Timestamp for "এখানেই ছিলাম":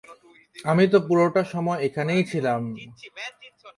1.87-2.61